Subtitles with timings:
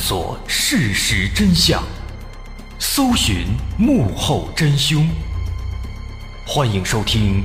[0.00, 1.84] 索事实真相，
[2.78, 5.06] 搜寻幕后真凶。
[6.46, 7.44] 欢迎收听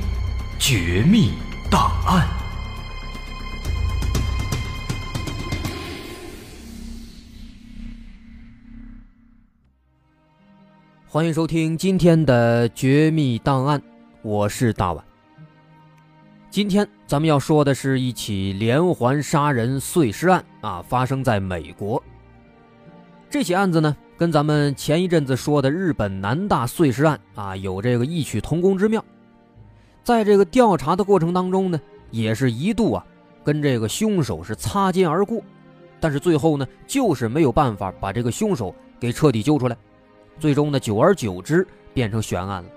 [0.58, 1.32] 绝密
[1.70, 2.26] 档案》，
[11.06, 13.78] 欢迎收听今天的《绝密档案》，
[14.22, 15.04] 我是大碗。
[16.50, 22.02] 今天咱们要说的是一起连环杀人碎尸案啊，发生在美国。
[23.36, 29.04] 这起案子呢，跟咱们前一阵子说的日本南大碎尸案啊，有这个异曲同工之妙。
[30.02, 31.78] 在这个调查的过程当中呢，
[32.10, 33.04] 也是一度啊，
[33.44, 35.42] 跟这个凶手是擦肩而过，
[36.00, 39.76] 但是最后呢，就是没有办法把这个凶手给彻底揪出来，
[40.40, 42.70] 最终呢，久而久之变成悬案了。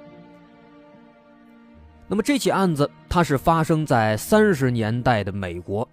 [2.05, 5.87] 那么这起案子它是发生在三十年代的美国，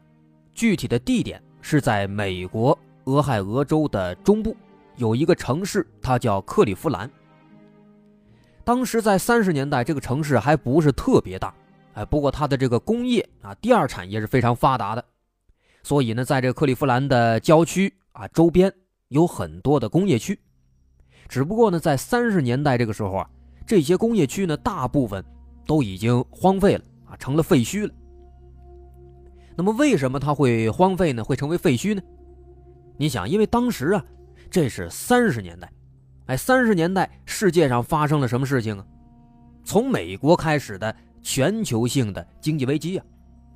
[0.54, 4.56] 具体的地点是在美国俄亥俄州的中部，
[4.96, 7.10] 有一个城市，它叫克利夫兰。
[8.62, 11.54] 当时在三十年代，这个城市还不是特别大，
[11.94, 15.04] 哎，不过它的这个工业啊，第二产业是非常发达的，
[15.82, 18.72] 所以呢，在这克利夫兰的郊区啊周边
[19.08, 20.38] 有很多的工业区，
[21.28, 23.30] 只不过呢，在三十年代这个时候啊，
[23.66, 25.24] 这些工业区呢，大部分。
[25.68, 27.92] 都已经荒废了啊，成了废墟了。
[29.56, 31.24] 那么为什么它会荒废呢？
[31.24, 32.00] 会成为废墟呢？
[32.96, 34.04] 你想，因为当时啊，
[34.50, 35.70] 这是三十年代，
[36.26, 38.86] 哎，三十年代世界上发生了什么事情啊？
[39.64, 43.04] 从美国开始的全球性的经济危机啊，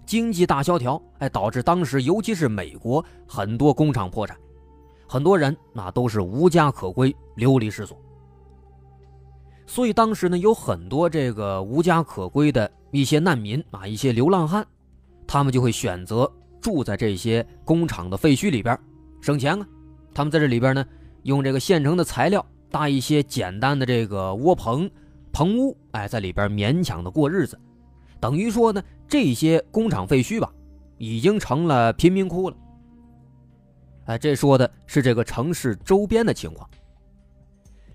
[0.05, 4.37] 经济大萧条，哎，导致当时尤其是美国很多工厂破产，
[5.09, 7.97] 很多人那都是无家可归，流离失所。
[9.67, 14.67] 所以当时呢，有很多这个无家可归的一些难民啊，一些流浪汉，
[15.29, 16.31] 他们就会选择
[16.61, 18.77] 住在这些工厂的废墟里边，
[19.21, 19.67] 省钱啊。
[20.13, 20.85] 他们在这里边呢，
[21.23, 24.91] 用这个现成的材料搭一些简单的这个窝棚、
[25.33, 27.59] 棚屋，哎，在里边勉强的过日子。
[28.19, 30.53] 等于说呢，这些工厂废墟吧，
[30.99, 32.57] 已经成了贫民窟了。
[34.07, 36.69] 哎，这说的是这个城市周边的情况。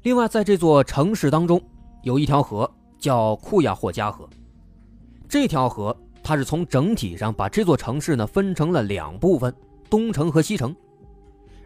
[0.03, 1.62] 另外，在这座城市当中，
[2.03, 4.28] 有一条河叫库亚霍加河。
[5.28, 9.53] 这条河它是从整体上把这座城市呢分成了两部分，
[9.90, 10.74] 东城和西城。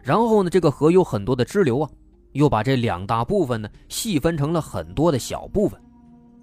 [0.02, 1.90] 然后呢，这个河有很多的支流啊，
[2.32, 5.80] 又把这两大部分呢细分成了很多的小部分。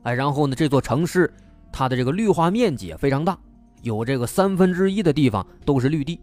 [0.04, 1.32] 哎，然后呢，这座城市
[1.72, 3.38] 它的这个绿化面积也非常大，
[3.82, 6.20] 有这个三分之一的地方都是绿地，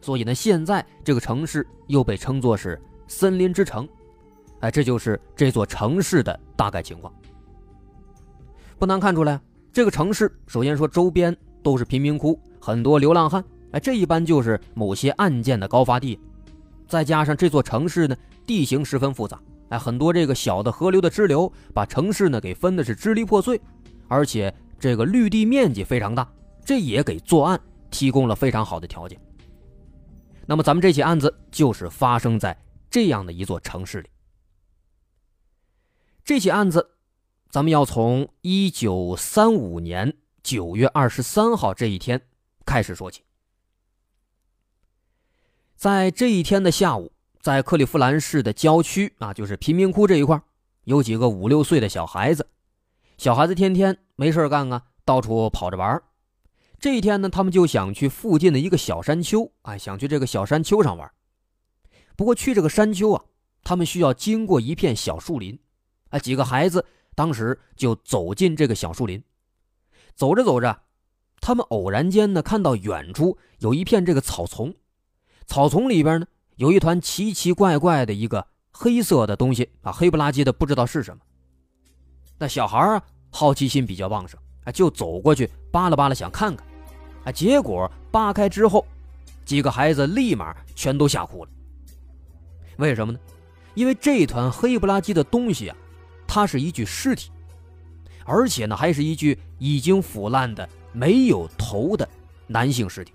[0.00, 3.88] 所以呢，现在这个城市又被称作是森林之城。
[4.60, 7.12] 哎，这就是这座城市的大概情况。
[8.78, 9.40] 不难看出来，
[9.72, 13.44] 这个城市首先说周边都是贫民窟，很多流浪汉。
[13.72, 16.18] 哎，这一般就是某些案件的高发地。
[16.88, 18.16] 再加上这座城市呢，
[18.46, 19.38] 地形十分复杂，
[19.68, 23.60] 哎，很多这个小的河流的支流把城市呢给分的是支离破碎，
[24.08, 26.26] 而且这个绿地面积非常大，
[26.64, 27.60] 这也给作案
[27.90, 29.20] 提供了非常好的条件。
[30.46, 34.08] 那么咱们这起案子就是发生在这样的一座城市里。
[36.24, 36.92] 这起案子，
[37.50, 42.18] 咱们要从一九三五年九月二十三号这一天
[42.64, 43.22] 开始说起。
[45.78, 50.42] 在这一天的下午，在克利夫兰市的郊区啊，就是贫民窟这一块，
[50.82, 52.48] 有几个五六岁的小孩子。
[53.16, 56.02] 小孩子天天没事干啊，到处跑着玩。
[56.80, 61.08] 这一天呢，他们就想去附近的一个小山丘，啊，想去这个小山丘上玩。
[62.16, 63.24] 不过去这个山丘啊，
[63.62, 65.56] 他们需要经过一片小树林。
[66.08, 66.84] 啊，几个孩子
[67.14, 69.22] 当时就走进这个小树林，
[70.16, 70.80] 走着走着，
[71.40, 74.74] 他们偶然间呢看到远处有一片这个草丛，
[75.48, 81.20] 草丛里边呢有一团奇奇怪怪的一个黑色的东西啊，黑不拉几的，不知道是什么。
[82.38, 86.64] 那小孩啊好奇心比较旺盛，啊就走过去扒拉扒拉想看看，
[87.24, 88.86] 啊结果扒开之后，
[89.44, 91.50] 几个孩子立马全都吓哭了。
[92.76, 93.18] 为什么呢？
[93.74, 95.76] 因为这团黑不拉几的东西啊。
[96.30, 97.30] 它是一具尸体，
[98.26, 102.06] 而且呢，还是一具已经腐烂的、没有头的
[102.46, 103.14] 男性尸体。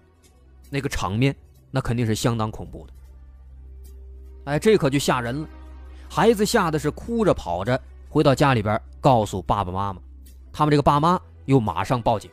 [0.72, 1.36] 那个场面，
[1.76, 2.94] 那肯定是相当恐怖的。
[4.44, 5.50] 哎，这可就吓人了。
[6.08, 10.00] 孩子吓得是哭着跑着回到家里边，告诉爸爸妈妈。
[10.52, 12.30] 他们这个爸妈又马上报警。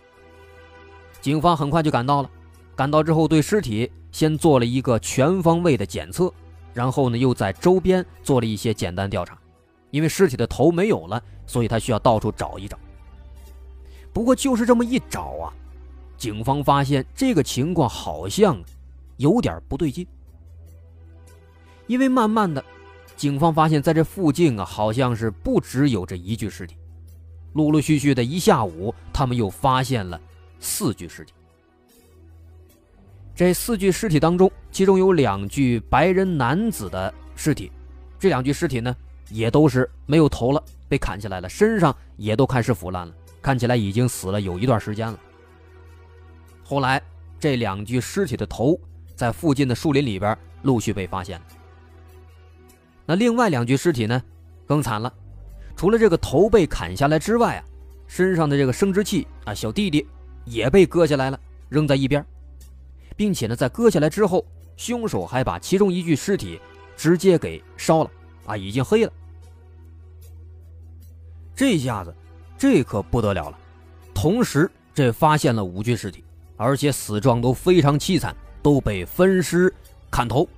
[1.23, 2.31] 警方很快就赶到了，
[2.77, 6.31] 赶到之后对尸体先做了一个全方位的检测，
[6.75, 9.39] 然后呢，又在周边做了一些简单调查。
[9.91, 12.79] 因为尸体的头没有了，所以他需要到处找一找。
[14.13, 15.49] 不过就是这么一找啊，
[16.19, 18.61] 警方发现这个情况好像
[19.21, 20.07] 有点不对劲。
[21.87, 22.65] 因为慢慢的，
[23.17, 26.75] 警方发现，在这附近啊，好像是不只有这一具尸体，
[27.53, 30.19] 陆陆续续的一下午，他们又发现了
[30.59, 31.35] 四具尸体。
[33.35, 37.71] 这四具尸体当中，其中有两具白人男子的尸体，
[38.19, 38.97] 这两具尸体呢，
[39.29, 45.19] 也都是没有头了，被砍下来了，身上也都开始腐烂了，看起来已经死了有一段时间了。
[46.63, 47.03] 后来，
[47.39, 48.79] 这两具尸体的头
[49.21, 51.47] 在附近的树林里边陆续被发现了。
[53.05, 54.23] 那另外两具尸体呢，
[54.67, 55.13] 更惨了，
[55.77, 57.65] 除了这个头被砍下来之外啊，
[58.07, 60.07] 身上的这个生殖器啊，小弟弟
[60.47, 61.39] 也被割下来了，
[61.69, 62.25] 扔在一边，
[63.15, 64.43] 并且呢，在割下来之后，
[64.79, 66.59] 凶手还把其中一具尸体
[66.97, 68.11] 直接给烧了
[68.47, 69.13] 啊，已经黑了。
[71.55, 72.15] 这下子，
[72.57, 73.59] 这可不得了了，
[74.15, 76.25] 同时这发现了五具尸体。
[76.63, 79.73] 而且死状都非常凄惨，都被分尸、
[80.11, 80.49] 砍头。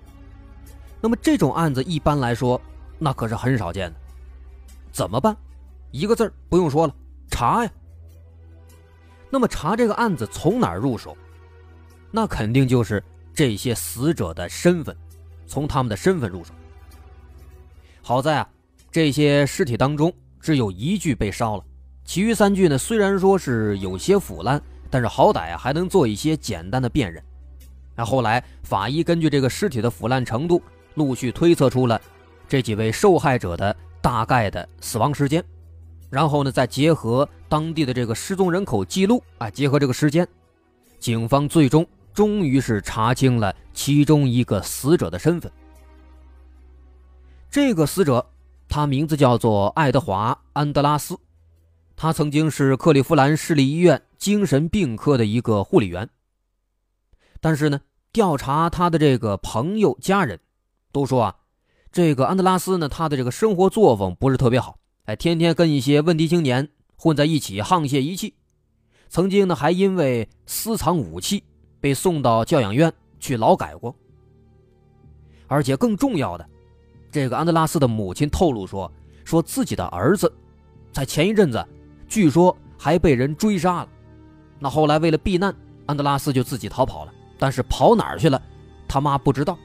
[1.00, 2.60] 那么这种案子一般来说，
[2.98, 3.96] 那可是很少见的。
[4.92, 5.36] 怎么办？
[5.90, 6.94] 一个字儿不用说了，
[7.30, 7.70] 查呀。
[9.30, 11.16] 那么查这个案子从哪儿入手？
[12.10, 13.02] 那肯定就是
[13.32, 14.96] 这些死者的身份，
[15.46, 16.52] 从他们的身份入手。
[18.02, 18.48] 好在啊，
[18.90, 21.64] 这些尸体当中只有一具被烧了，
[22.04, 24.62] 其余三具呢，虽然说是有些腐烂。
[24.90, 27.24] 但是好歹啊，还能做一些简单的辨认。
[28.04, 30.62] 后来法医根据这个尸体的腐烂程度，
[30.94, 32.00] 陆续推测出了
[32.48, 35.44] 这几位受害者的大概的死亡时间。
[36.10, 40.28] 然后呢，再结合当地的这个失踪人口记录啊，结合这个时间，
[40.98, 45.50] 警方最终终于是查清了其中一个死者的身份。
[47.50, 48.26] 这个死者，
[48.68, 51.18] 他名字叫做爱德华·安德拉斯。
[51.96, 56.08] 他曾经是克利夫兰市立医院精神病科的一个护理员。
[57.40, 57.80] 但是呢，
[58.12, 60.38] 调查他的这个朋友、家人，
[60.92, 61.36] 都说啊，
[61.90, 68.34] 这个安德拉斯呢，他的这个生活作风不是特别好，哎，天天跟一些问题青年混在一起，沆瀣一气。
[69.08, 71.42] 曾经呢，还因为私藏武器
[71.80, 73.94] 被送到教养院去劳改过。
[75.46, 76.46] 而且更重要的，
[77.10, 78.90] 这个安德拉斯的母亲透露说，
[79.24, 80.30] 说自己的儿子
[80.92, 81.66] 在前一阵子。
[82.08, 83.88] 据说还被人追杀了，
[84.58, 85.54] 那后来为了避难，
[85.86, 87.14] 安德拉斯就自己逃跑了。
[87.42, 88.40] 但是跑哪儿去了，
[88.86, 89.58] 他妈不知道。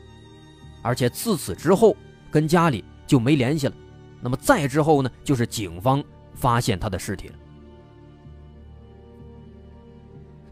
[0.82, 1.96] 而且自此之后，
[2.32, 3.74] 跟家里就没联系了。
[4.20, 6.04] 那么再之后呢，就是警方
[6.34, 7.36] 发现他的尸体了。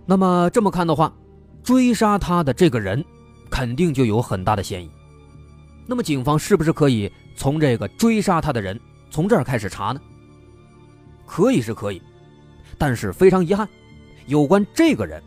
[0.06, 1.12] 那么这么看的话，
[1.64, 3.04] 追杀他的这个人，
[3.50, 4.92] 肯定就有很大的嫌疑。
[5.88, 8.80] 那么警方是不是可以从这个追杀他的人
[9.10, 10.00] 从这儿开始查呢？
[11.26, 12.00] 可以是可以，
[12.78, 13.68] 但是非常遗憾，
[14.28, 15.20] 有关这个人，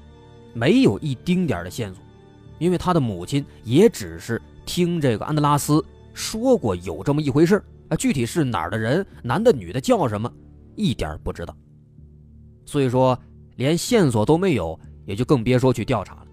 [0.58, 2.02] 没有一丁点的线索，
[2.58, 10.28] 因为他的母亲也只是听这个安德拉斯说过有这么一回事啊，具体是哪儿的人，男的女的叫什么，
[10.74, 11.56] 一点不知道。
[12.66, 13.16] 所以说，
[13.54, 16.26] 连线索都没有，也就更别说去调查了。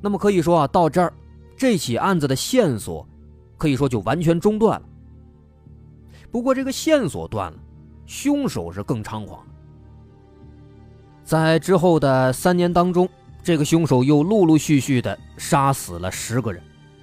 [0.00, 1.10] 那么可以说啊，到这儿，
[1.56, 3.08] 这起案子的线索，
[3.56, 4.88] 可以说就完全中断了。
[6.30, 7.58] 不过这个线索断了，
[8.04, 9.42] 凶手是更猖狂。
[11.28, 13.06] 在之后的三年当中，
[13.44, 16.62] 这个凶手又陆陆续续的杀死了十个人，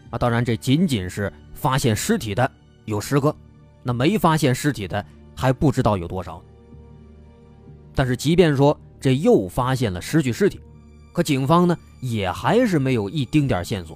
[0.09, 2.51] 啊，当然这仅仅是发现尸体的
[2.85, 3.35] 有十个，
[3.83, 5.05] 那没发现尸体的
[5.35, 6.41] 还不知道有多少。
[7.93, 10.59] 但是即便说这又发现了十具尸体，
[11.13, 13.95] 可警方呢也还是没有一丁点线索，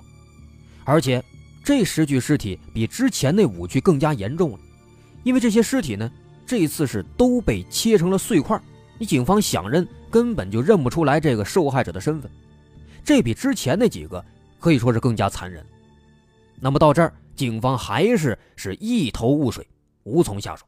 [0.84, 1.24] 而且
[1.64, 4.60] 这十具尸体比之前那五具更加严重了。
[5.24, 6.12] 因为这些尸体呢，
[6.46, 8.62] 这一次是都被切成了碎块，
[9.00, 12.30] 你警方想认根本就认不出来这个受害者的身份，
[13.04, 14.24] 这比之前那几个
[14.60, 15.66] 可以说是更加残忍。
[16.60, 19.66] 那么到这儿，警方还是是一头雾水，
[20.04, 20.66] 无从下手。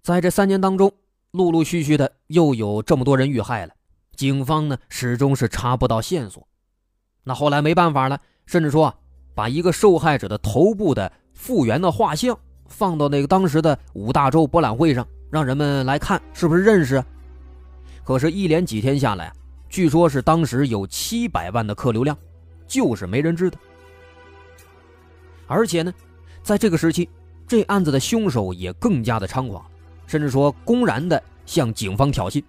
[0.00, 0.90] 在这三年当中，
[1.32, 3.74] 陆陆续续的又有这么多人遇害了。
[4.16, 6.48] 警方呢始终是查不到线索，
[7.24, 8.98] 那后来没办法了，甚至说
[9.38, 17.00] 把一个受害者的头部的复原的画像放到那个当时的五大洲博览会上，让人们来看是不是认识。
[18.02, 19.32] 可是，一连几天下来，
[19.68, 22.18] 据说是当时有七百万的客流量，
[22.66, 23.56] 就是没人知道。
[25.46, 25.94] 而且呢，
[26.42, 27.08] 在这个时期，
[27.46, 29.64] 这案子的凶手也更加的猖狂，
[30.08, 32.42] 甚至说公然的向警方挑衅。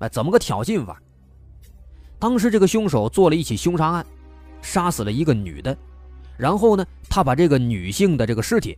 [0.00, 1.00] 哎，怎么个挑衅法？
[2.18, 4.04] 当时这个凶手做了一起凶杀案，
[4.60, 5.74] 杀死了一个女的，
[6.36, 8.76] 然后呢，他把这个女性的这个尸体，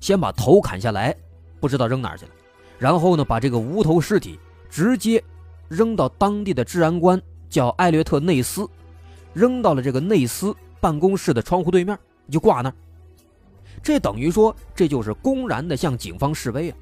[0.00, 1.14] 先把头砍下来，
[1.60, 2.30] 不知道扔哪儿去了，
[2.78, 4.38] 然后呢，把这个无头尸体
[4.70, 5.22] 直接
[5.68, 8.66] 扔到当地的治安官叫艾略特内斯，
[9.32, 11.98] 扔到了这个内斯办公室的窗户对面，
[12.30, 12.74] 就挂那儿。
[13.82, 16.76] 这等于说，这就是公然的向警方示威啊。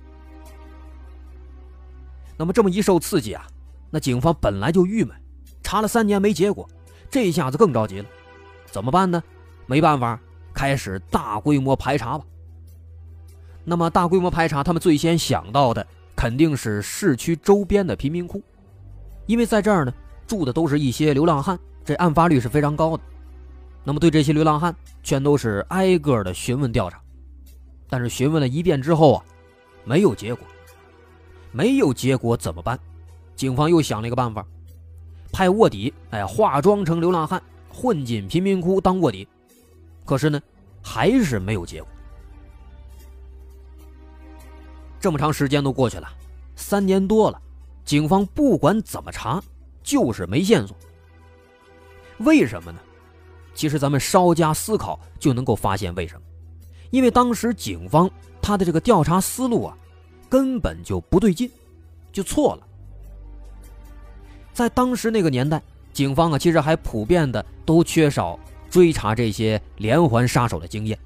[2.37, 3.47] 那么这么一受刺激啊，
[3.91, 5.17] 那警方本来就郁闷，
[5.62, 6.69] 查了三年没结果，
[7.11, 8.07] 这一下子更着急了，
[8.67, 9.23] 怎么办呢？
[9.71, 10.19] 没办法，
[10.53, 12.25] 开始大规模排查吧。
[13.62, 15.87] 那么大规模排查，他们最先想到的
[16.17, 18.43] 肯定是市区周边的贫民窟，
[19.27, 19.95] 因为在这儿呢
[20.27, 23.03] 住的都是一些流浪汉，这案发率是非常高的。
[23.85, 24.75] 那么对这些流浪汉，
[25.05, 27.00] 全都是挨个的询问调查，
[27.89, 29.25] 但是询问了一遍之后啊，
[29.85, 30.45] 没有结果。
[31.53, 32.77] 没有结果怎么办？
[33.37, 34.45] 警方又想了一个办法，
[35.31, 37.41] 派卧底，哎，化妆成流浪汉，
[37.73, 39.29] 混进贫民窟当卧底。
[40.11, 40.43] 可是呢，
[40.83, 41.88] 还是没有结果。
[44.99, 46.09] 这么长时间都过去了，
[46.57, 47.40] 三年多了，
[47.85, 49.40] 警方不管怎么查，
[49.85, 50.76] 就是没线索。
[52.19, 52.81] 为什么呢？
[53.55, 56.23] 其实咱们稍加思考就能够发现为什么。
[56.90, 58.11] 因为当时警方
[58.43, 59.79] 他的这个调查思路啊，
[60.29, 61.49] 根本就不对劲，
[62.11, 62.67] 就错了。
[64.52, 65.62] 在当时那个年代，
[65.93, 68.37] 警方啊其实还普遍的都缺少
[68.71, 70.99] 追查这些连环杀手的经验，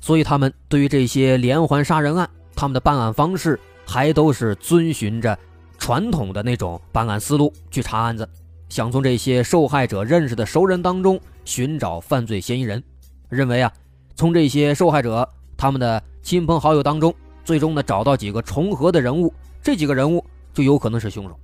[0.00, 2.28] 所以他们对于这些连环杀人案。
[2.58, 5.38] 他们的办案方式还都是遵循着
[5.76, 8.26] 传统的那种办案思路去查案子，
[8.70, 12.82] 想从这些受害者认识的熟人当中寻找犯罪嫌疑人，
[13.28, 13.70] 认为啊，
[14.14, 17.14] 从这些受害者他们的亲朋好友当中，
[17.44, 19.30] 最终呢找到几个重合的人物，
[19.62, 20.24] 这几个人物
[20.54, 21.38] 就有可能是凶手。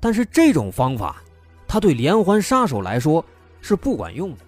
[0.00, 1.22] 但是这种方法，
[1.66, 3.22] 他对连环杀手来说
[3.60, 4.38] 是不管用的。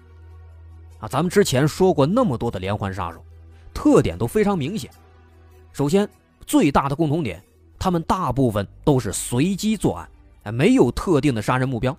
[0.99, 3.25] 啊，咱们之前说过那么多的连环杀手，
[3.73, 4.91] 特点都非常明显。
[5.73, 6.07] 首先，
[6.45, 7.43] 最大的共同点，
[7.79, 10.09] 他们大部分都是随机作案，
[10.43, 11.97] 哎，没有特定的杀人目标。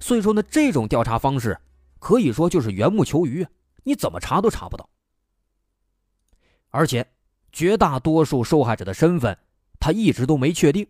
[0.00, 1.58] 所以说呢，这种调查方式
[1.98, 3.46] 可以说就是缘木求鱼，
[3.84, 4.88] 你怎么查都查不到。
[6.70, 7.06] 而且，
[7.52, 9.38] 绝大多数受害者的身份，
[9.78, 10.86] 他一直都没确定。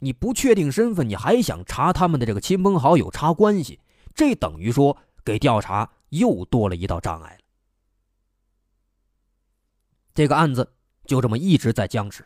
[0.00, 3.78] 你不确定身份，你还想查他们的这个亲朋好友、查关系，
[4.14, 7.40] 这等于说给调查又多了一道障碍了。
[10.14, 10.74] 这个案子。
[11.04, 12.24] 就这么一直在僵持，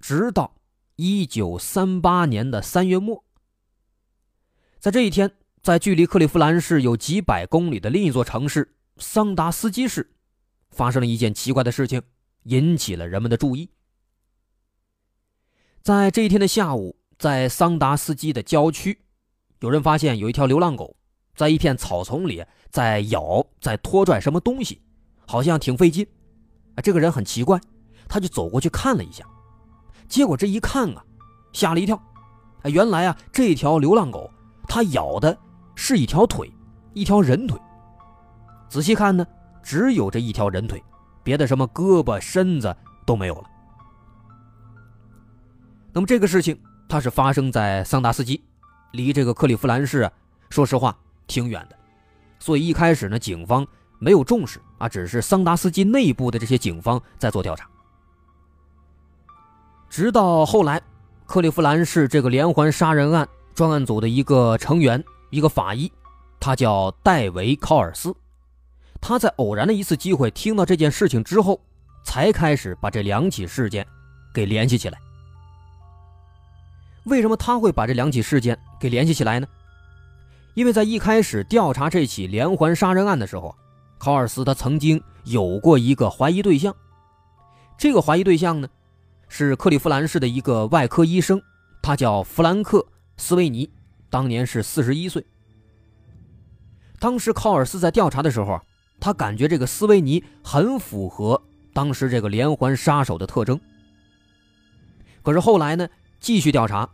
[0.00, 0.58] 直到
[0.94, 3.24] 一九三八年的三月末。
[4.78, 10.14] 在这一天，在距离克利夫兰市有几百公里的另一座城市桑达斯基市，
[10.70, 12.00] 发生了一件奇怪的事情，
[12.44, 13.70] 引起了人们的注意。
[15.82, 19.02] 在这一天的下午，在桑达斯基的郊区，
[19.58, 20.96] 有人发现有一条流浪狗
[21.36, 24.80] 在一片草丛里在咬，在拖拽什么东西，
[25.26, 26.04] 好像挺费劲。
[26.74, 27.60] 啊，这个人很奇怪。
[28.08, 29.26] 他就走过去看了一下，
[30.06, 31.04] 结果这一看啊，
[31.52, 31.96] 吓了一跳。
[32.62, 34.30] 啊，原来啊，这条流浪狗
[34.68, 35.36] 它咬的
[35.74, 36.48] 是一条腿，
[36.94, 37.60] 一条人腿。
[38.68, 39.26] 仔细看呢，
[39.60, 40.80] 只有这一条人腿，
[41.24, 42.74] 别的什么胳膊、身子
[43.04, 43.50] 都没有了。
[45.92, 46.56] 那么这个事情
[46.88, 48.44] 它是发生在桑达斯基，
[48.92, 50.08] 离这个克利夫兰市，
[50.48, 51.76] 说实话挺远的，
[52.38, 53.66] 所以一开始呢，警方
[53.98, 57.68] 没有重视啊，只是桑达斯基内部的这些警方在做调查。
[59.88, 60.82] 直到后来，
[61.26, 65.90] 克利夫兰市这个连环杀人案专案组的一个成员，一个法医，
[66.38, 68.14] 他叫戴维·考尔斯。
[69.00, 71.60] 他在偶然的一次机会听到这件事情之后，
[72.04, 73.86] 才开始把这两起事件
[74.34, 74.98] 给联系起来。
[77.04, 79.46] 为什么他会把这两起事件给联系起来呢？
[80.56, 83.54] 因为在一开始调查这起连环杀人案的时候，
[83.98, 86.74] 考尔斯他曾经有过一个怀疑对象，
[87.76, 88.66] 这个怀疑对象呢？
[89.28, 91.42] 是克利夫兰市的一个外科医生，
[91.82, 92.78] 他叫弗兰克·
[93.18, 93.68] 斯维尼，
[94.08, 95.22] 当年是四十一岁。
[96.98, 98.58] 当时考尔斯在调查的时候，
[98.98, 101.42] 他感觉这个斯维尼很符合
[101.74, 103.60] 当时这个连环杀手的特征。
[105.22, 105.86] 可是后来呢，
[106.18, 106.88] 继续调查，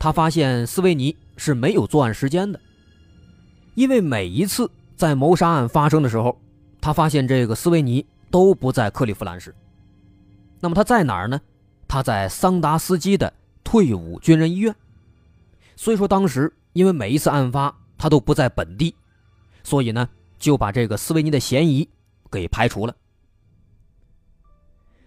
[0.00, 2.58] 他发现斯维尼是没有作案时间的，
[3.74, 6.38] 因为每一次在谋杀案发生的时候，
[6.80, 9.54] 他发现这个斯维尼都不在克利夫兰市。
[10.60, 11.40] 那么他在哪儿呢？
[11.86, 14.74] 他在桑达斯基的退伍军人医院，
[15.76, 18.94] 所以说当时因为每一次案发他都不在本地，
[19.62, 21.88] 所以呢就把这个斯维尼的嫌疑
[22.30, 22.96] 给排除了。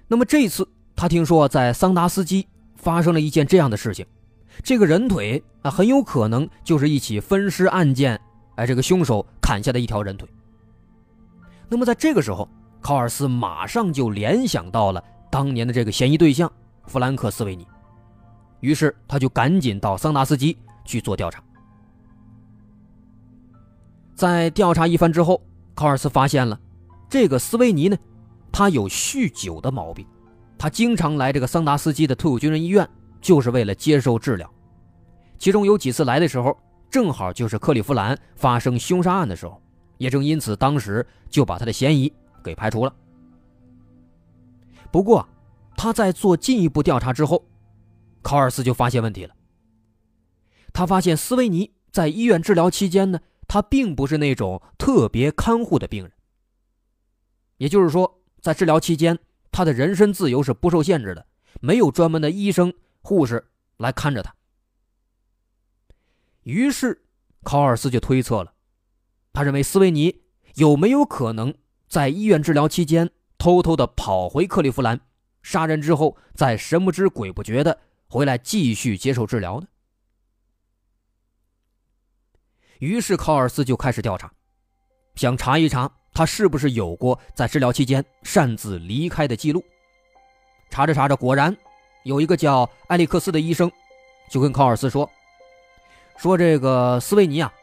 [0.07, 4.05] 那么这次他听说在桑达斯基发生了一件这样的事情，
[4.63, 8.21] 这个人腿啊很有可能就是一起分尸案件，
[8.57, 10.29] 哎这个凶手砍下的一条人腿。
[11.67, 12.47] 那么在这个时候，
[12.79, 16.51] 考尔斯马上就联想到了当年的这个嫌疑对象。
[16.85, 17.67] 弗兰克·斯维尼，
[18.61, 21.43] 于是他就赶紧到桑达斯基去做调查。
[24.15, 25.41] 在调查一番之后，
[25.75, 26.57] 考尔斯发现了
[27.09, 27.97] 这个斯维尼呢，
[28.53, 30.07] 他有酗酒的毛病，
[30.57, 34.49] 他经常来这个桑达斯基的退伍军人医院，就是为了接受治疗。
[35.37, 36.57] 其中有几次来的时候，
[36.89, 39.61] 正好就是克利夫兰发生凶杀案的时候，
[39.97, 42.11] 也正因此当时就把他的嫌疑
[42.43, 42.93] 给排除了。
[44.91, 45.27] 不过，
[45.75, 47.43] 他在做进一步调查之后，
[48.21, 49.35] 考尔斯就发现问题了。
[50.73, 53.19] 他发现斯维尼在医院治疗期间呢。
[53.49, 56.11] 他并不是那种特别看护的病人，
[57.55, 59.17] 也就是说，在治疗期间，
[59.53, 61.25] 他的人身自由是不受限制的，
[61.61, 64.35] 没有专门的医生、护士来看着他。
[66.47, 67.03] 于是，
[67.43, 68.53] 考尔斯就推测了，
[69.33, 70.21] 他认为斯维尼
[70.55, 71.53] 有没有可能
[71.89, 75.01] 在医院治疗期间偷偷的跑回克利夫兰，
[75.43, 77.77] 杀人之后再神不知鬼不觉的
[78.07, 79.67] 回来继续接受治疗呢？
[82.79, 84.31] 于是考尔斯就开始调查，
[85.15, 89.61] 想查一查他是不是有过在治疗期间擅自离开的记录。
[90.69, 91.53] 查着查着，果然
[92.05, 93.69] 有一个叫艾利克斯的医生
[94.29, 95.09] 就跟考尔斯说
[96.17, 97.53] ：“说这个斯维尼啊，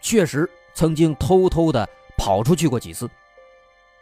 [0.00, 3.10] 确实曾经偷偷的跑出去过几次，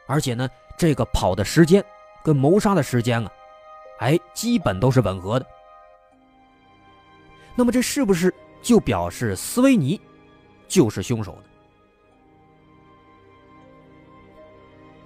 [0.07, 1.83] 而且呢，这个跑的时间
[2.23, 3.33] 跟谋杀的时间啊，
[3.99, 5.47] 哎，基本都是吻合的。
[7.55, 10.01] 那么这是不是就表示斯维尼？”
[10.69, 11.43] 就是凶手呢。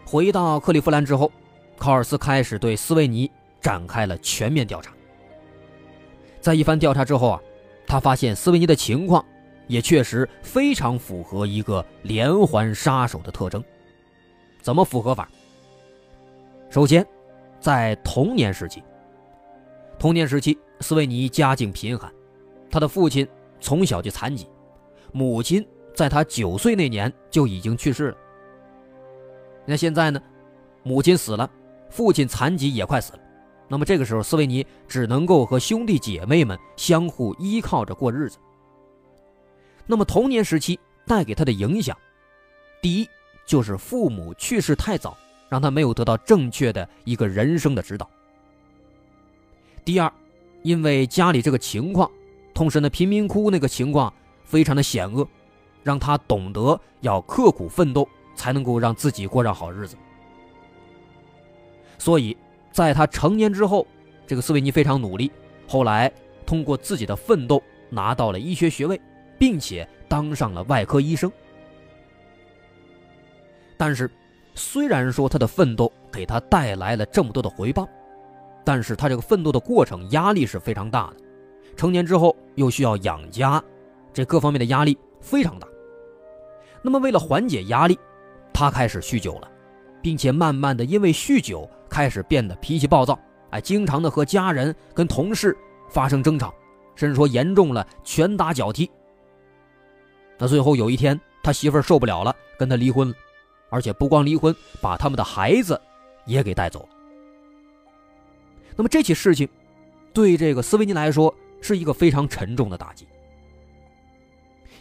[0.05, 1.33] 回到克利夫兰之后，
[1.77, 3.29] 考尔斯开始对斯维尼
[3.61, 4.93] 展开了全面调查。
[6.41, 7.41] 在一番调查之后啊，
[7.87, 9.25] 他发现斯维尼的情况
[9.67, 13.63] 也确实非常符合一个连环杀手的特征。
[14.61, 15.29] 怎么符合法？
[16.69, 17.07] 首先，
[17.61, 18.83] 在童年时期，
[19.99, 22.13] 童年时期斯维尼家境贫寒，
[22.71, 23.27] 他的父亲
[23.61, 24.47] 从小就残疾。
[25.13, 28.17] 母亲在他九岁那年就已经去世了。
[29.65, 30.21] 那现在呢？
[30.83, 31.51] 母亲死了，
[31.89, 33.19] 父亲残疾也快死了。
[33.69, 38.39] 那么这个时候，斯维尼只能够和兄弟姐妹们相互依靠着过日子。
[39.87, 41.97] 那么童年时期带给他的影响，
[42.81, 43.09] 第一
[43.45, 45.17] 就是父母去世太早，
[45.49, 48.09] 让他没有得到正确的一个人生的指导。
[49.85, 50.13] 第二，
[50.63, 52.11] 因为家里这个情况，
[52.55, 54.13] 同时呢，贫民窟那个情况。
[54.49, 55.27] 非常的险恶，
[55.83, 59.97] 让他懂得要刻苦奋斗，才能够让自己过上好日子。
[61.99, 62.37] 所以，
[62.77, 63.87] 在他成年之后，
[64.27, 65.33] 这个斯维尼非常努力，
[65.67, 66.13] 后来
[66.45, 69.01] 通过自己的奋斗拿到了医学学位，
[69.39, 71.33] 并且当上了外科医生。
[73.79, 74.11] 但是，
[74.55, 77.89] 虽然说他的奋斗给他带来了这么多的回报，
[78.63, 81.17] 但是他这个奋斗的过程压力是非常大的。
[81.79, 83.63] 成年之后又需要养家。
[84.13, 85.67] 这各方面的压力非常大。
[86.83, 87.99] 那么，为了缓解压力，
[88.53, 89.51] 他开始酗酒了，
[90.03, 93.19] 并且慢慢的因为酗酒开始变得脾气暴躁，
[93.51, 95.57] 哎，经常的和家人、跟同事
[95.89, 96.55] 发生争吵，
[96.95, 98.91] 甚至说严重了拳打脚踢。
[100.39, 103.15] 那最后有一天，他媳妇儿受不了了，跟他离婚了，
[103.71, 105.81] 而且不光离婚，把他们的孩子
[106.27, 106.89] 也给带走了。
[108.77, 109.49] 那么这起事情，
[110.13, 113.07] 对这个斯维尼来说是一个非常沉重的打击。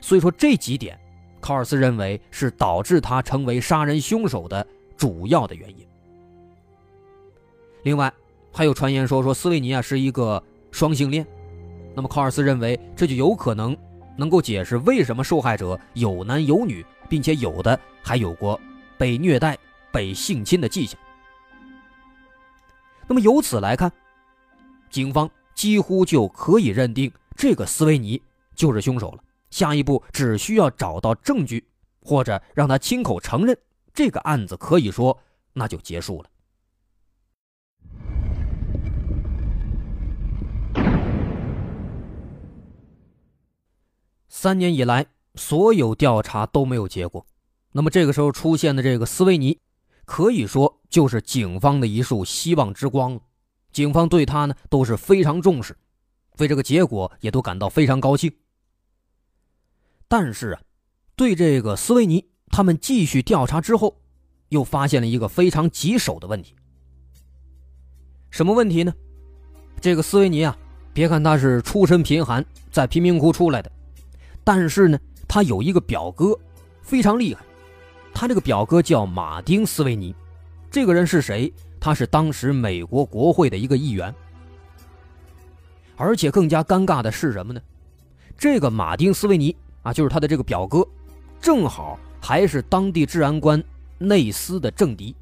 [0.01, 0.99] 所以说这几点，
[1.39, 5.87] 考尔斯认为是导致他成为杀人凶手的主要的原因。
[7.85, 8.11] 另外，
[8.51, 11.23] 还有传言说说斯维尼啊是一个双性恋，
[11.93, 13.77] 那么考尔斯认为这就有可能
[14.17, 18.59] 能够解释为什么受害者有男有女，并且有的还有过
[18.97, 19.55] 被虐待、
[19.91, 20.99] 被性侵的迹象。
[23.05, 23.91] 那么由此来看，
[24.89, 28.19] 警方几乎就可以认定这个斯维尼
[28.55, 29.19] 就是凶手了。
[29.51, 31.63] 下一步只需要找到证据，
[32.01, 33.55] 或者让他亲口承认，
[33.93, 35.15] 这个案子可以说
[35.53, 36.29] 那就结束了。
[44.45, 47.25] 三年以来，所有调查都没有结果，
[47.71, 49.57] 那么这个时候出现的这个斯维尼，
[50.05, 53.19] 可以说就是警方的一束希望之光。
[53.71, 55.75] 警方对他呢都是非常重视，
[56.37, 58.31] 对这个结果也都感到非常高兴。
[60.07, 60.61] 但是啊，
[61.15, 63.99] 对这个斯维尼，他们继续调查之后，
[64.49, 66.53] 又发现了一个非常棘手的问题。
[68.29, 68.93] 什么问题呢？
[69.81, 70.55] 这个斯维尼啊，
[70.93, 73.71] 别看他是出身贫寒，在贫民窟出来的，
[74.45, 76.39] 但是呢，他有一个表哥，
[76.81, 77.43] 非常厉害。
[78.13, 80.15] 他这个表哥叫马丁·斯维尼，
[80.71, 81.51] 这个人是谁？
[81.79, 84.13] 他是当时美国国会的一个议员。
[85.97, 87.61] 而且更加尴尬的是什么呢？
[88.37, 90.85] 这个马丁·斯维尼啊，就是他的这个表哥，
[91.41, 93.63] 正好还是当地治安官
[93.97, 95.15] 内斯的政敌，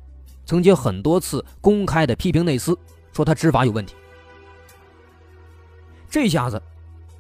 [0.46, 2.78] 曾经很多次公开的批评内斯，
[3.12, 3.96] 说他执法有问题。
[6.10, 6.62] 这下子，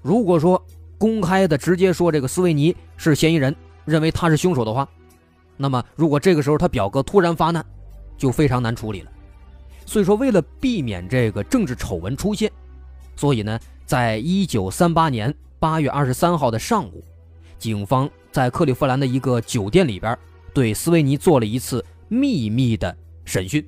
[0.02, 0.63] 如果说
[1.04, 4.88] 公开的直接说这个斯维尼是嫌疑人，认为他是凶手的话，
[5.58, 7.62] 那么如果这个时候他表哥突然发难，
[8.18, 9.12] 就非常难处理了。
[9.86, 12.50] 所以说，为了避免这个政治丑闻出现，
[13.18, 17.04] 所以呢，在一九三八年八月二十三号的上午，
[17.60, 20.18] 警方在克利夫兰的一个酒店里边，
[20.54, 23.62] 对斯维尼做了一次秘密的审讯。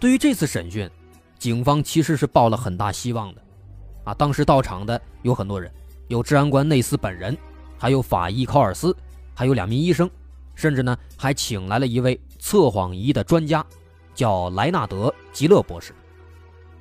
[0.00, 0.88] 对于这次审讯，
[1.38, 3.42] 警方其实是抱了很大希望的，
[4.04, 5.70] 啊，当时到场的有很多人，
[6.08, 7.36] 有治安官内斯本人，
[7.78, 8.96] 还有法医考尔斯，
[9.34, 10.10] 还有两名医生，
[10.54, 13.64] 甚至呢还请来了一位测谎仪的专家。
[14.14, 15.94] 叫莱纳德·吉勒博士，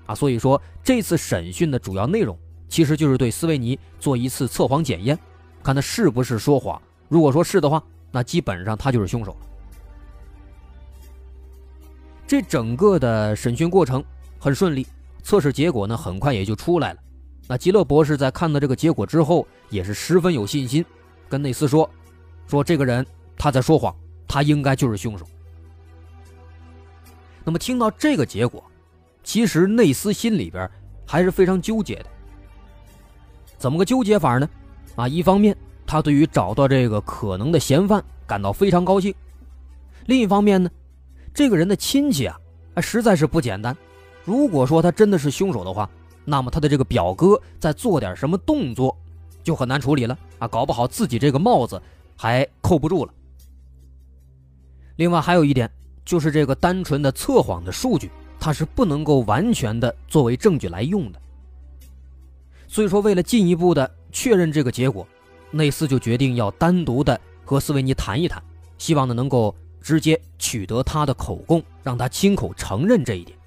[0.06, 5.18] 啊，所以说这次审讯的主要内容其实就是对斯维尼做一次测谎检验，
[5.64, 6.80] 看他是不是说谎。
[7.08, 7.82] 如果说是的话，
[8.12, 9.34] 那基本上他就是凶手。
[12.28, 14.04] 这整个的审讯过程
[14.38, 14.86] 很顺利，
[15.24, 17.00] 测试结果呢很快也就出来了。
[17.52, 20.86] 那吉勒博士在看到这个结果之后，也是十分有信心，
[21.28, 21.90] 跟内斯说
[22.48, 23.94] ：“说这个人他在说谎，
[24.26, 25.28] 他应该就是凶手。”
[27.44, 28.64] 那么听到这个结果，
[29.22, 30.72] 其实内斯心里边
[31.06, 32.06] 还是非常纠结的。
[33.58, 34.50] 怎么个纠结法呢？
[34.96, 35.54] 啊，一方面
[35.86, 39.14] 他对于找到这个可能的嫌犯感到非常高兴，
[40.06, 40.72] 另一方面呢，
[41.34, 42.40] 这个人的亲戚啊，
[42.78, 43.76] 实在是不简单。
[44.24, 45.90] 如果说他真的是凶手的话，
[46.26, 48.98] 那么他的这个表哥再做点什么动作，
[49.44, 51.82] 就很难处理了啊，搞不好自己这个帽子
[52.18, 53.14] 还扣不住了。
[54.96, 55.70] 另外还有一点。
[56.04, 61.22] 就是这个单纯的测谎的数据，它是不能够完全的作为证据来用的。
[62.68, 65.08] 所以说，为了进一步的确认这个结果，
[65.52, 68.42] 内斯就决定要单独的和斯维尼谈一谈，
[68.80, 73.38] 希望呢能够直接取得他的口供，让他亲口承认这一点。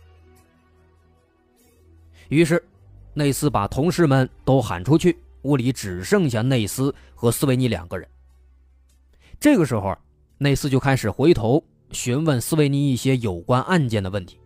[2.29, 2.63] 于是，
[3.13, 8.09] 内斯把同事们都喊出去，屋里只剩下内斯和斯维尼两个人。
[9.39, 9.97] 这个时候，
[10.39, 11.63] 内斯就开始回头。
[11.91, 14.37] 询问斯维尼一些有关案件的问题，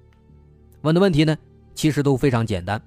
[0.82, 1.34] 问的问题呢，
[1.74, 2.82] 其实都非常简单，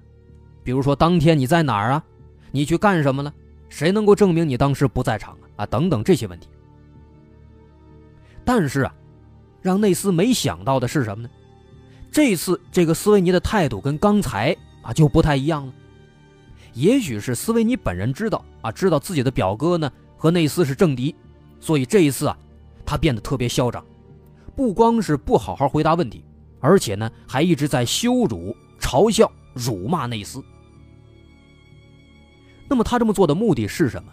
[0.62, 2.04] 比如说当天你在哪儿啊？
[2.52, 3.34] 你去干什么了？
[3.68, 5.64] 谁能够证明你当时不在场啊？
[5.64, 6.46] 啊，等等这些问题。
[8.44, 8.94] 但是啊，
[9.62, 11.30] 让内斯没想到的是什么呢？
[12.12, 15.72] 这次这个斯维尼的态度跟刚才啊就不太一样了。
[16.74, 21.14] 也许是斯维尼本人知道啊，知道自己的表哥呢和内斯是政敌，
[21.60, 22.36] 所以这一次啊，
[22.84, 23.84] 他变得特别嚣张。
[24.54, 26.24] 不光是不好好回答问题，
[26.60, 30.42] 而且呢，还一直在羞辱、嘲笑、辱骂内斯。
[32.68, 34.12] 那么他这么做的目的是什么？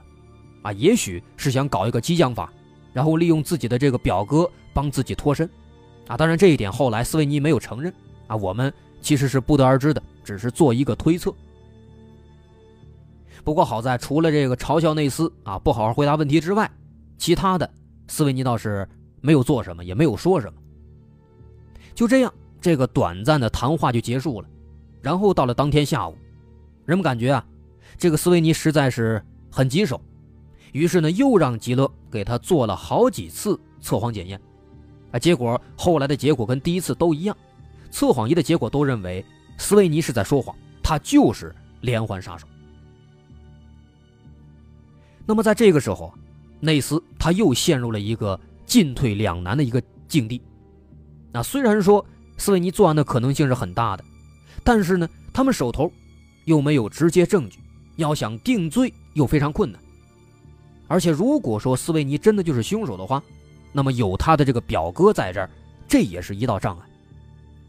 [0.64, 2.52] 啊，也许是想搞一个激将法，
[2.92, 5.50] 然后利用自己的这个表哥帮自己脱身。
[6.08, 7.94] 啊，当然这一点后来斯维尼没有承认。
[8.28, 11.34] 啊，我们其实是不得而知的，只是做一个推测。
[13.44, 16.70] 不过好在除了这个嘲笑内斯啊不好好回答问题之外，
[17.18, 17.70] 其他的
[18.08, 18.88] 斯维尼倒是。
[19.22, 20.58] 没有做什么，也没有说什么。
[21.94, 24.48] 就这样，这个短暂的谈话就结束了。
[25.02, 26.16] 然后到了当天下午，
[26.86, 27.46] 人们感觉啊，
[27.98, 30.00] 这个斯维尼实在是很棘手，
[30.72, 34.40] 于是呢，又让吉勒给他做了好几次测谎检验。
[35.12, 37.36] 啊，结果后来的结果跟第一次都一样，
[37.92, 39.26] 测谎仪的结果都认为
[39.60, 42.48] 斯维尼是在说谎，他就是连环杀手。
[45.28, 46.12] 那么在这个时候，
[46.60, 48.40] 内斯他又陷入了一个。
[48.70, 50.40] 进退两难的一个境地。
[51.32, 52.06] 那虽然说
[52.38, 54.06] 斯维尼作案的可能性是很大的，
[54.64, 55.92] 但是呢，他们手头
[56.46, 57.58] 又没有直接证据，
[57.96, 59.82] 要想定罪又非常困难。
[60.88, 63.24] 而且如果说斯维尼真的就是凶手的话，
[63.72, 65.50] 那么有他的这个表哥在这儿，
[65.88, 66.89] 这也是一道障碍。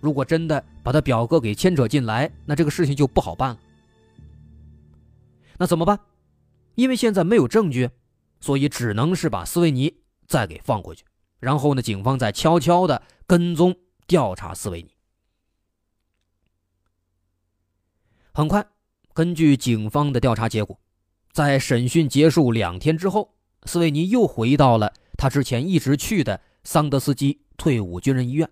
[0.00, 3.58] 如果真的把他表哥给牵扯进来，那这个事情就不好办了。
[5.58, 5.98] 那怎么办？
[6.74, 7.90] 因为现在没有证据，
[8.40, 9.94] 所以只能是把斯维尼。
[10.30, 11.04] 再给放过去，
[11.40, 11.82] 然后呢？
[11.82, 13.74] 警方再悄悄的跟踪
[14.06, 14.94] 调查斯维尼。
[18.32, 18.64] 很快，
[19.12, 20.78] 根据警方的调查结果，
[21.32, 23.34] 在审讯结束两天之后，
[23.64, 28.48] 斯维尼又回到了他之前一直去的桑德斯基退伍军人医院。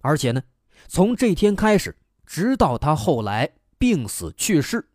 [0.00, 0.42] 而且呢，
[0.88, 4.88] 从这天开始，直到他后来病死去世。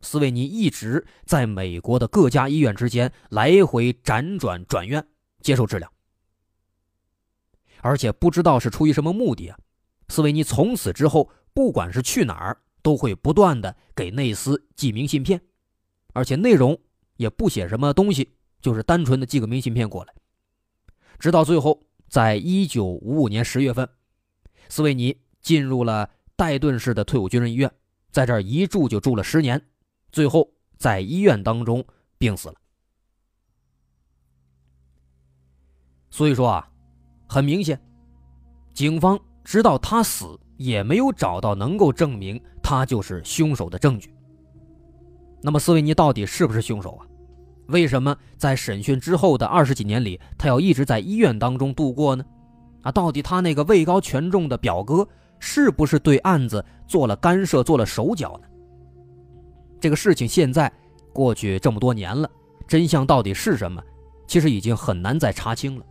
[0.00, 5.06] 斯维尼一直在美国的各家医院之间来回辗转转院
[5.40, 5.92] 接受治疗，
[7.80, 9.58] 而且不知道是出于什么目的啊，
[10.08, 15.40] 斯维尼从此之后不管是去哪儿都会不断的给内斯寄明信片，
[16.14, 16.76] 而且内容
[17.16, 20.12] 也不写什么东西，就是单纯的寄个明信片过来。
[21.20, 23.88] 直到最后，在一九五五年十月份，
[24.72, 27.70] 斯维尼进入了戴顿市的退伍军人医院，
[28.10, 29.62] 在这儿一住就住了十年，
[30.10, 31.84] 最后在医院当中
[32.16, 32.54] 病死了。
[36.08, 36.70] 所以说啊，
[37.28, 37.78] 很明显，
[38.72, 44.10] 警方直到他死也没有找到能够证明他就是凶手的证据。
[45.42, 47.06] 那么斯维尼到底是不是凶手啊？
[47.66, 52.24] 为什么在审讯之后的二十几年里，他要一直在医院当中度过呢？
[52.82, 55.06] 啊，到底他那个位高权重的表哥
[55.38, 58.48] 是不是对案子做了干涉、做了手脚呢？
[59.80, 60.72] 这个事情现在
[61.12, 62.30] 过去这么多年了，
[62.66, 63.82] 真相到底是什么？
[64.26, 65.84] 其实已经很难再查清了。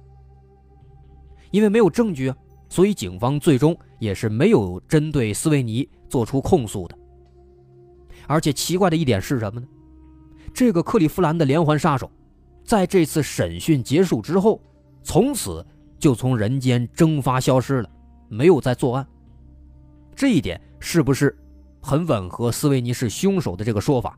[1.51, 2.37] 因为没有证据啊，
[2.69, 6.97] 所以警方最终也是没有针对斯维尼做出控诉的。
[8.27, 9.67] 而且奇怪的一点是什么呢？
[10.53, 12.09] 这个克利夫兰的连环杀手，
[12.63, 14.61] 在这次审讯结束之后，
[15.03, 15.65] 从此
[16.01, 17.89] 就从人间蒸发消失了，
[18.27, 19.07] 没有再作案。
[20.15, 21.37] 这一点是不是
[21.79, 24.17] 很吻合斯维尼是凶手的这个说法？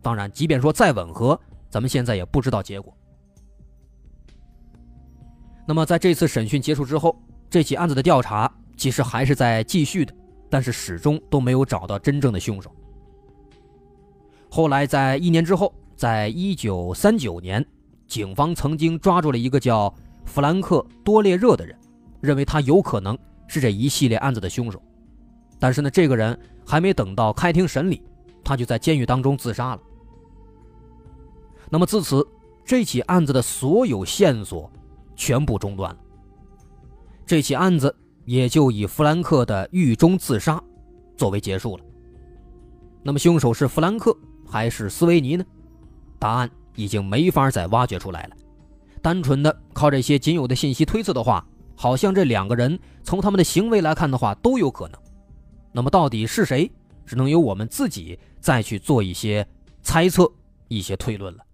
[0.00, 2.96] 当然，即便说再吻合，咱们现在也不知道结果。
[5.66, 7.14] 那么，在这次审讯结束之后，
[7.50, 10.14] 这起案子的调查其实还是在继续的，
[10.48, 12.74] 但是始终都没有找到真正的凶手。
[14.48, 17.62] 后来，在一年之后，在一九三九年，
[18.06, 19.94] 警方曾经抓住了一个叫
[20.28, 21.76] 弗兰克·多列热的人，
[22.20, 24.80] 认为他有可能是这一系列案子的凶手。
[25.58, 28.00] 但是呢，这个人还没等到开庭审理，
[28.44, 29.80] 他就在监狱当中自杀了。
[31.68, 32.24] 那么自此，
[32.64, 34.70] 这起案子的所有线索。
[35.20, 35.98] 全部中断了，
[37.26, 37.92] 这起案子
[38.24, 40.62] 也就以弗兰克的狱中自杀
[41.16, 41.82] 作为结束了。
[43.02, 45.44] 那么凶手是弗兰克还是斯维尼呢？
[46.20, 48.36] 答案已经没法再挖掘出来了。
[48.98, 55.00] 单纯的靠这些仅有的信息推测的话，好像这两个人从他们的行为来看的话都有可能。
[55.72, 56.70] 那么到底是谁，
[57.06, 59.46] 只能由我们自己再去做一些
[59.82, 60.30] 猜测、
[60.68, 61.44] 一些推论了。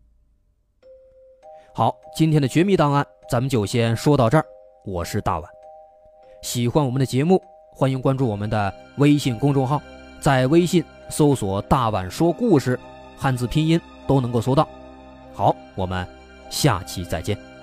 [1.74, 3.06] 好，今天的绝密档案。
[3.30, 4.44] 咱们就先说到这儿，
[4.84, 5.50] 我是大碗。
[6.42, 9.80] 喜欢我们的节目，欢迎关注我们的微信公众号，
[10.20, 12.78] 在微信搜索“大碗说故事”，
[13.16, 14.68] 汉字拼音都能够搜到。
[15.32, 16.06] 好，我们
[16.54, 17.53] 下期再见。